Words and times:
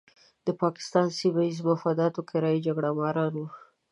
د 0.45 0.47
پاکستان 0.61 1.07
سیمه 1.19 1.41
ییزو 1.47 1.63
مفاداتو 1.71 2.19
کرایي 2.29 2.59
جګړه 2.67 2.89
ماران 2.99 3.33
وو. 3.37 3.47